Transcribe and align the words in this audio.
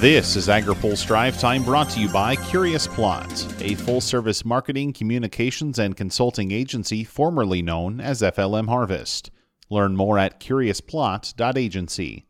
This 0.00 0.36
is 0.36 0.46
AgriPulse 0.46 1.04
Drive 1.04 1.40
Time 1.40 1.64
brought 1.64 1.90
to 1.90 2.00
you 2.00 2.08
by 2.08 2.36
Curious 2.36 2.86
Plot, 2.86 3.60
a 3.60 3.74
full 3.74 4.00
service 4.00 4.44
marketing, 4.44 4.92
communications, 4.92 5.80
and 5.80 5.96
consulting 5.96 6.52
agency 6.52 7.02
formerly 7.02 7.62
known 7.62 8.00
as 8.00 8.22
FLM 8.22 8.68
Harvest. 8.68 9.32
Learn 9.68 9.96
more 9.96 10.16
at 10.16 10.38
curiousplot.agency. 10.38 12.26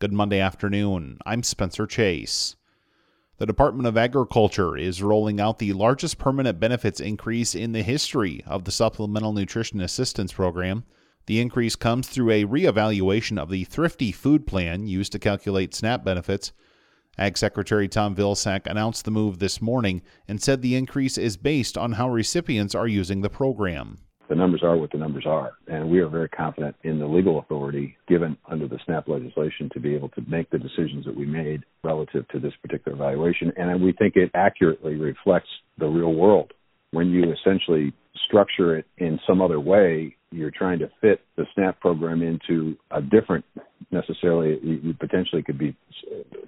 Good 0.00 0.12
Monday 0.12 0.40
afternoon. 0.40 1.18
I'm 1.24 1.44
Spencer 1.44 1.86
Chase. 1.86 2.56
The 3.38 3.46
Department 3.46 3.86
of 3.86 3.96
Agriculture 3.96 4.76
is 4.76 5.00
rolling 5.00 5.40
out 5.40 5.60
the 5.60 5.72
largest 5.72 6.18
permanent 6.18 6.58
benefits 6.58 6.98
increase 6.98 7.54
in 7.54 7.70
the 7.70 7.84
history 7.84 8.42
of 8.48 8.64
the 8.64 8.72
Supplemental 8.72 9.32
Nutrition 9.32 9.80
Assistance 9.80 10.32
Program. 10.32 10.82
The 11.26 11.40
increase 11.40 11.76
comes 11.76 12.08
through 12.08 12.32
a 12.32 12.46
reevaluation 12.46 13.38
of 13.38 13.48
the 13.48 13.62
Thrifty 13.62 14.10
Food 14.10 14.44
Plan 14.44 14.88
used 14.88 15.12
to 15.12 15.20
calculate 15.20 15.72
SNAP 15.72 16.04
benefits. 16.04 16.50
Ag 17.18 17.36
Secretary 17.36 17.88
Tom 17.88 18.14
Vilsack 18.14 18.66
announced 18.66 19.04
the 19.04 19.10
move 19.10 19.38
this 19.38 19.60
morning 19.60 20.02
and 20.26 20.42
said 20.42 20.62
the 20.62 20.74
increase 20.74 21.18
is 21.18 21.36
based 21.36 21.76
on 21.76 21.92
how 21.92 22.08
recipients 22.08 22.74
are 22.74 22.88
using 22.88 23.20
the 23.20 23.30
program 23.30 23.98
the 24.30 24.36
numbers 24.36 24.62
are 24.62 24.76
what 24.76 24.92
the 24.92 24.98
numbers 24.98 25.26
are. 25.26 25.54
And 25.66 25.90
we 25.90 25.98
are 25.98 26.08
very 26.08 26.28
confident 26.28 26.76
in 26.84 27.00
the 27.00 27.06
legal 27.06 27.40
authority 27.40 27.96
given 28.06 28.38
under 28.48 28.68
the 28.68 28.78
SNAP 28.86 29.08
legislation 29.08 29.68
to 29.72 29.80
be 29.80 29.94
able 29.94 30.08
to 30.10 30.22
make 30.28 30.48
the 30.50 30.58
decisions 30.58 31.04
that 31.04 31.16
we 31.16 31.26
made 31.26 31.64
relative 31.82 32.26
to 32.28 32.38
this 32.38 32.52
particular 32.62 32.96
evaluation. 32.96 33.52
And 33.56 33.82
we 33.82 33.92
think 33.92 34.14
it 34.14 34.30
accurately 34.32 34.94
reflects 34.94 35.48
the 35.78 35.88
real 35.88 36.14
world. 36.14 36.52
When 36.92 37.10
you 37.10 37.32
essentially 37.32 37.92
structure 38.26 38.76
it 38.76 38.86
in 38.98 39.18
some 39.26 39.42
other 39.42 39.58
way, 39.58 40.16
you're 40.30 40.52
trying 40.52 40.78
to 40.78 40.90
fit 41.00 41.20
the 41.36 41.44
SNAP 41.54 41.80
program 41.80 42.22
into 42.22 42.76
a 42.92 43.02
different, 43.02 43.44
necessarily, 43.90 44.58
you 44.62 44.80
you 44.82 44.94
potentially 44.94 45.42
could 45.42 45.58
be 45.58 45.76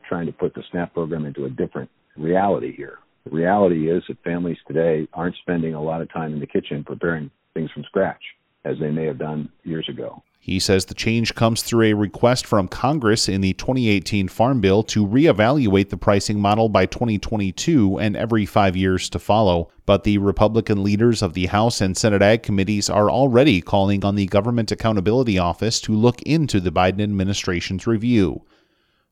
trying 0.08 0.26
to 0.26 0.32
put 0.32 0.54
the 0.54 0.62
SNAP 0.70 0.94
program 0.94 1.26
into 1.26 1.44
a 1.44 1.50
different 1.50 1.90
reality 2.16 2.74
here. 2.74 2.98
The 3.24 3.30
reality 3.30 3.90
is 3.90 4.02
that 4.08 4.22
families 4.24 4.58
today 4.66 5.06
aren't 5.12 5.36
spending 5.36 5.74
a 5.74 5.82
lot 5.82 6.02
of 6.02 6.12
time 6.12 6.32
in 6.32 6.40
the 6.40 6.46
kitchen 6.46 6.82
preparing 6.84 7.30
things 7.54 7.70
from 7.72 7.84
scratch 7.84 8.22
as 8.64 8.76
they 8.80 8.90
may 8.90 9.04
have 9.06 9.18
done 9.18 9.48
years 9.64 9.88
ago. 9.88 10.22
He 10.44 10.58
says 10.58 10.86
the 10.86 10.94
change 10.94 11.36
comes 11.36 11.62
through 11.62 11.86
a 11.86 11.92
request 11.92 12.46
from 12.46 12.66
Congress 12.66 13.28
in 13.28 13.42
the 13.42 13.52
2018 13.52 14.26
Farm 14.26 14.60
Bill 14.60 14.82
to 14.82 15.06
reevaluate 15.06 15.90
the 15.90 15.96
pricing 15.96 16.40
model 16.40 16.68
by 16.68 16.84
2022 16.84 18.00
and 18.00 18.16
every 18.16 18.44
five 18.44 18.76
years 18.76 19.08
to 19.10 19.20
follow. 19.20 19.70
But 19.86 20.02
the 20.02 20.18
Republican 20.18 20.82
leaders 20.82 21.22
of 21.22 21.34
the 21.34 21.46
House 21.46 21.80
and 21.80 21.96
Senate 21.96 22.22
Ag 22.22 22.42
committees 22.42 22.90
are 22.90 23.08
already 23.08 23.60
calling 23.60 24.04
on 24.04 24.16
the 24.16 24.26
Government 24.26 24.72
Accountability 24.72 25.38
Office 25.38 25.80
to 25.82 25.94
look 25.94 26.20
into 26.22 26.58
the 26.58 26.72
Biden 26.72 27.00
administration's 27.00 27.86
review. 27.86 28.42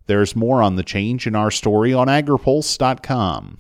There's 0.07 0.35
more 0.35 0.61
on 0.61 0.75
the 0.75 0.83
change 0.83 1.29
in 1.29 1.37
our 1.37 1.53
story 1.53 1.95
on 1.95 2.09
agripulse.com. 2.09 3.59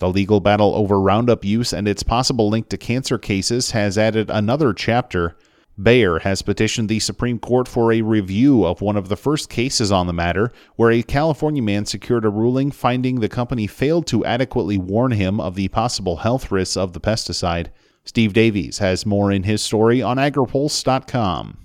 The 0.00 0.08
legal 0.08 0.40
battle 0.40 0.74
over 0.74 1.00
Roundup 1.00 1.44
use 1.44 1.72
and 1.72 1.86
its 1.86 2.02
possible 2.02 2.48
link 2.48 2.68
to 2.70 2.76
cancer 2.76 3.16
cases 3.16 3.70
has 3.70 3.96
added 3.96 4.28
another 4.28 4.72
chapter. 4.72 5.36
Bayer 5.80 6.18
has 6.18 6.42
petitioned 6.42 6.88
the 6.88 7.00
Supreme 7.00 7.38
Court 7.38 7.66
for 7.66 7.92
a 7.92 8.02
review 8.02 8.64
of 8.64 8.82
one 8.82 8.96
of 8.96 9.08
the 9.08 9.16
first 9.16 9.48
cases 9.48 9.90
on 9.90 10.06
the 10.06 10.12
matter, 10.12 10.52
where 10.76 10.90
a 10.90 11.02
California 11.02 11.62
man 11.62 11.86
secured 11.86 12.24
a 12.24 12.28
ruling 12.28 12.70
finding 12.70 13.20
the 13.20 13.28
company 13.28 13.66
failed 13.66 14.06
to 14.08 14.24
adequately 14.24 14.76
warn 14.76 15.12
him 15.12 15.40
of 15.40 15.54
the 15.54 15.68
possible 15.68 16.16
health 16.16 16.50
risks 16.50 16.76
of 16.76 16.92
the 16.92 17.00
pesticide. 17.00 17.68
Steve 18.04 18.34
Davies 18.34 18.78
has 18.78 19.06
more 19.06 19.32
in 19.32 19.44
his 19.44 19.62
story 19.62 20.02
on 20.02 20.18
agripulse.com. 20.18 21.58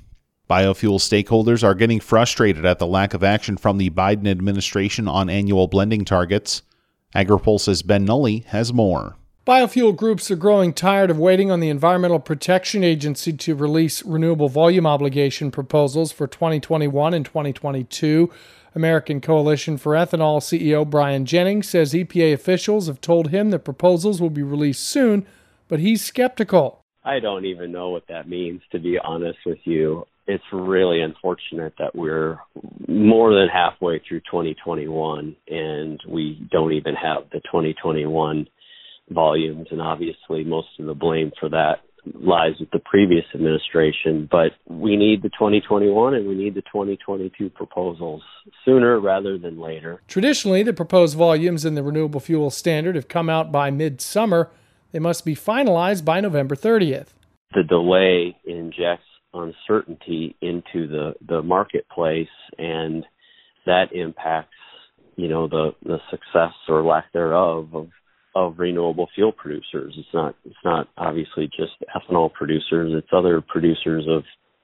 Biofuel 0.50 1.00
stakeholders 1.00 1.62
are 1.62 1.76
getting 1.76 2.00
frustrated 2.00 2.66
at 2.66 2.80
the 2.80 2.88
lack 2.88 3.14
of 3.14 3.24
action 3.24 3.58
from 3.58 3.78
the 3.78 3.90
Biden 3.90 4.28
administration 4.28 5.08
on 5.08 5.30
annual 5.30 5.68
blending 5.68 6.06
targets. 6.06 6.62
AgriPulse's 7.14 7.84
Ben 7.84 8.06
Nuelle 8.06 8.44
has 8.48 8.72
more. 8.72 9.18
Biofuel 9.48 9.96
groups 9.96 10.30
are 10.30 10.36
growing 10.36 10.74
tired 10.74 11.10
of 11.10 11.18
waiting 11.18 11.52
on 11.52 11.62
the 11.62 11.70
Environmental 11.70 12.20
Protection 12.20 12.84
Agency 12.84 13.32
to 13.32 13.56
release 13.56 14.04
renewable 14.04 14.50
volume 14.50 14.86
obligation 14.86 15.52
proposals 15.52 16.12
for 16.12 16.28
2021 16.28 17.14
and 17.14 17.24
2022. 17.26 18.30
American 18.76 19.22
Coalition 19.22 19.78
for 19.78 19.94
Ethanol 19.94 20.42
CEO 20.42 20.86
Brian 20.86 21.26
Jennings 21.26 21.70
says 21.70 21.94
EPA 21.94 22.34
officials 22.34 22.88
have 22.88 23.00
told 23.00 23.30
him 23.30 23.52
that 23.52 23.60
proposals 23.60 24.20
will 24.20 24.30
be 24.30 24.44
released 24.44 24.84
soon, 24.84 25.26
but 25.70 25.80
he's 25.80 26.04
skeptical. 26.04 26.84
I 27.06 27.22
don't 27.22 27.46
even 27.46 27.72
know 27.72 27.88
what 27.92 28.08
that 28.10 28.28
means, 28.28 28.62
to 28.74 28.80
be 28.80 29.00
honest 29.02 29.40
with 29.46 29.60
you 29.64 30.06
it's 30.28 30.44
really 30.52 31.02
unfortunate 31.02 31.74
that 31.80 31.96
we're 31.96 32.38
more 32.88 33.34
than 33.34 33.48
halfway 33.48 34.00
through 34.00 34.20
2021 34.22 35.36
and 35.48 36.04
we 36.08 36.46
don't 36.52 36.74
even 36.74 36.96
have 36.96 37.24
the 37.32 37.40
2021 37.40 38.46
volumes 39.10 39.68
and 39.72 39.82
obviously 39.82 40.44
most 40.44 40.68
of 40.80 40.86
the 40.86 40.94
blame 40.94 41.32
for 41.40 41.50
that 41.50 41.82
lies 42.14 42.54
with 42.60 42.72
the 42.72 42.80
previous 42.80 43.26
administration. 43.36 44.28
But 44.30 44.52
we 44.66 44.96
need 44.96 45.22
the 45.22 45.30
2021 45.30 46.14
and 46.14 46.28
we 46.28 46.36
need 46.36 46.56
the 46.56 46.62
2022 46.62 47.50
proposals 47.50 48.22
sooner 48.64 49.00
rather 49.00 49.38
than 49.38 49.60
later. 49.60 50.02
Traditionally 50.08 50.64
the 50.64 50.74
proposed 50.74 51.18
volumes 51.18 51.66
in 51.66 51.76
the 51.76 51.84
renewable 51.84 52.20
fuel 52.20 52.50
standard 52.50 52.96
have 52.96 53.08
come 53.08 53.30
out 53.30 53.52
by 53.52 53.72
midsummer. 53.72 54.50
They 54.92 55.00
must 55.00 55.26
be 55.26 55.36
finalized 55.36 56.06
by 56.06 56.22
November 56.22 56.56
30th 56.56 57.08
the 57.54 57.64
delay 57.64 58.36
injects 58.46 59.06
uncertainty 59.34 60.36
into 60.42 60.88
the 60.88 61.14
the 61.28 61.42
marketplace 61.42 62.28
and 62.58 63.06
that 63.66 63.94
impacts 63.94 64.54
you 65.16 65.28
know 65.28 65.48
the 65.48 65.72
the 65.84 65.98
success 66.10 66.54
or 66.68 66.84
lack 66.84 67.12
thereof 67.14 67.70
of 67.74 67.90
of 68.38 68.60
renewable 68.60 69.10
fuel 69.16 69.32
producers 69.32 69.96
it's 69.98 70.14
not 70.14 70.36
it's 70.46 70.64
not 70.64 70.88
obviously 70.98 71.48
just 71.48 71.74
ethanol 71.96 72.32
producers 72.32 72.94
it's 72.96 73.08
other 73.12 73.42
producers 73.42 74.06
of 74.08 74.24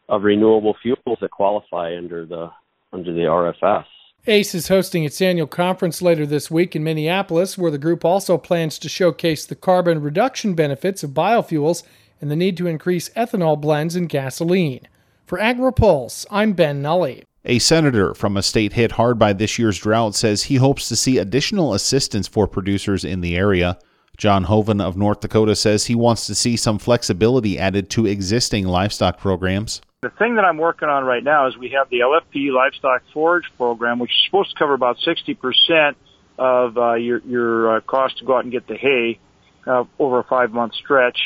of 0.09 0.23
renewable 0.23 0.75
fuels 0.81 1.17
that 1.21 1.31
qualify 1.31 1.97
under 1.97 2.25
the 2.25 2.49
under 2.91 3.11
the 3.11 3.21
RFS 3.21 3.85
ACE 4.25 4.55
is 4.55 4.67
hosting 4.67 5.03
its 5.03 5.21
annual 5.21 5.47
conference 5.47 6.01
later 6.01 6.25
this 6.25 6.49
week 6.49 6.77
in 6.77 6.83
Minneapolis, 6.83 7.57
where 7.57 7.71
the 7.71 7.77
group 7.77 8.05
also 8.05 8.37
plans 8.37 8.79
to 8.79 8.87
showcase 8.87 9.45
the 9.45 9.53
carbon 9.53 10.01
reduction 10.01 10.53
benefits 10.53 11.03
of 11.03 11.09
biofuels 11.09 11.83
and 12.21 12.31
the 12.31 12.35
need 12.37 12.55
to 12.55 12.67
increase 12.67 13.09
ethanol 13.17 13.59
blends 13.59 13.97
in 13.97 14.07
gasoline. 14.07 14.87
For 15.25 15.39
AgriPulse, 15.39 16.25
I'm 16.31 16.53
Ben 16.53 16.81
Nuelle. 16.81 17.23
A 17.45 17.59
senator 17.59 18.13
from 18.13 18.37
a 18.37 18.41
state 18.41 18.71
hit 18.71 18.93
hard 18.93 19.19
by 19.19 19.33
this 19.33 19.59
year's 19.59 19.77
drought 19.77 20.15
says 20.15 20.43
he 20.43 20.55
hopes 20.55 20.87
to 20.87 20.95
see 20.95 21.17
additional 21.17 21.73
assistance 21.73 22.25
for 22.25 22.47
producers 22.47 23.03
in 23.03 23.19
the 23.19 23.35
area. 23.35 23.77
John 24.15 24.45
Hoeven 24.45 24.79
of 24.79 24.95
North 24.95 25.19
Dakota 25.19 25.53
says 25.53 25.85
he 25.85 25.95
wants 25.95 26.25
to 26.27 26.35
see 26.35 26.55
some 26.55 26.79
flexibility 26.79 27.59
added 27.59 27.89
to 27.89 28.05
existing 28.05 28.65
livestock 28.65 29.19
programs. 29.19 29.81
The 30.03 30.09
thing 30.11 30.35
that 30.35 30.45
I'm 30.45 30.57
working 30.57 30.87
on 30.87 31.03
right 31.03 31.23
now 31.23 31.47
is 31.47 31.57
we 31.57 31.69
have 31.71 31.89
the 31.89 31.99
LFP 31.99 32.53
Livestock 32.53 33.01
Forage 33.13 33.51
Program, 33.57 33.99
which 33.99 34.11
is 34.11 34.21
supposed 34.25 34.51
to 34.51 34.55
cover 34.55 34.73
about 34.73 34.97
60% 35.05 35.95
of 36.37 36.77
uh, 36.77 36.93
your, 36.93 37.19
your 37.25 37.75
uh, 37.75 37.81
cost 37.81 38.19
to 38.19 38.25
go 38.25 38.37
out 38.37 38.45
and 38.45 38.53
get 38.53 38.67
the 38.67 38.77
hay 38.77 39.19
uh, 39.67 39.83
over 39.99 40.19
a 40.19 40.23
five 40.23 40.53
month 40.53 40.75
stretch 40.75 41.17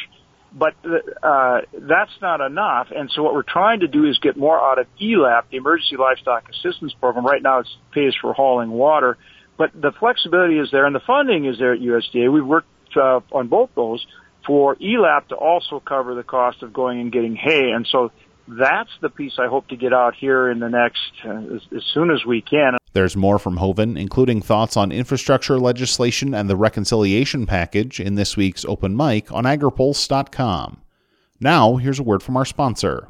but 0.57 0.73
uh, 1.21 1.61
that's 1.73 2.11
not 2.21 2.41
enough. 2.41 2.87
And 2.95 3.11
so 3.13 3.21
what 3.21 3.33
we're 3.33 3.43
trying 3.43 3.81
to 3.81 3.87
do 3.87 4.05
is 4.05 4.17
get 4.19 4.37
more 4.37 4.59
out 4.59 4.79
of 4.79 4.87
ELAP, 4.99 5.49
the 5.51 5.57
Emergency 5.57 5.97
Livestock 5.97 6.49
Assistance 6.49 6.93
Program. 6.99 7.25
Right 7.25 7.43
now, 7.43 7.59
it 7.59 7.67
pays 7.91 8.13
for 8.19 8.33
hauling 8.33 8.71
water, 8.71 9.17
but 9.57 9.71
the 9.73 9.91
flexibility 9.99 10.57
is 10.57 10.69
there 10.71 10.85
and 10.85 10.95
the 10.95 11.01
funding 11.05 11.45
is 11.45 11.59
there 11.59 11.73
at 11.73 11.79
USDA. 11.79 12.31
We've 12.31 12.45
worked 12.45 12.67
uh, 12.95 13.19
on 13.31 13.47
both 13.47 13.69
those 13.75 14.05
for 14.47 14.75
ELAP 14.75 15.27
to 15.27 15.35
also 15.35 15.79
cover 15.79 16.15
the 16.15 16.23
cost 16.23 16.63
of 16.63 16.73
going 16.73 17.01
and 17.01 17.11
getting 17.11 17.35
hay. 17.35 17.71
And 17.75 17.87
so 17.91 18.11
that's 18.47 18.89
the 19.01 19.09
piece 19.09 19.33
I 19.37 19.47
hope 19.47 19.67
to 19.67 19.75
get 19.75 19.93
out 19.93 20.15
here 20.15 20.49
in 20.49 20.59
the 20.59 20.69
next 20.69 21.11
uh, 21.23 21.55
as, 21.55 21.61
as 21.75 21.83
soon 21.93 22.09
as 22.09 22.25
we 22.25 22.41
can. 22.41 22.77
There's 22.97 23.15
more 23.15 23.37
from 23.37 23.57
Hoeven, 23.57 23.95
including 23.95 24.41
thoughts 24.41 24.75
on 24.75 24.91
infrastructure 24.91 25.59
legislation 25.59 26.33
and 26.33 26.49
the 26.49 26.55
reconciliation 26.55 27.45
package 27.45 27.99
in 27.99 28.15
this 28.15 28.35
week's 28.35 28.65
open 28.65 28.97
mic 28.97 29.31
on 29.31 29.43
agripulse.com. 29.43 30.81
Now, 31.39 31.75
here's 31.75 31.99
a 31.99 32.03
word 32.03 32.23
from 32.23 32.35
our 32.35 32.43
sponsor. 32.43 33.09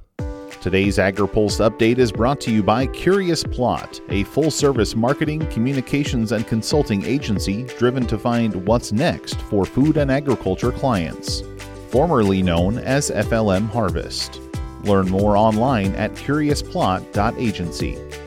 Today's 0.59 0.97
AgriPulse 0.97 1.65
update 1.65 1.99
is 1.99 2.11
brought 2.11 2.41
to 2.41 2.51
you 2.51 2.63
by 2.63 2.87
Curious 2.87 3.45
Plot, 3.45 4.01
a 4.09 4.25
full 4.25 4.51
service 4.51 4.93
marketing, 4.93 5.47
communications, 5.51 6.33
and 6.33 6.45
consulting 6.45 7.05
agency 7.05 7.63
driven 7.77 8.05
to 8.07 8.19
find 8.19 8.67
what's 8.67 8.91
next 8.91 9.39
for 9.43 9.63
food 9.63 9.95
and 9.95 10.11
agriculture 10.11 10.73
clients. 10.73 11.43
Formerly 11.91 12.43
known 12.43 12.77
as 12.77 13.09
FLM 13.09 13.69
Harvest. 13.69 14.41
Learn 14.83 15.07
more 15.07 15.37
online 15.37 15.95
at 15.95 16.11
curiousplot.agency. 16.11 18.26